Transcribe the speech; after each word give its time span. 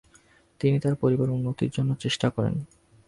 তিনি 0.61 0.77
তার 0.79 0.95
পরিবারের 0.95 1.33
উন্নতির 1.33 1.73
জন্য 1.73 1.91
চেষ্টা 1.95 2.27
করেন। 2.29 2.55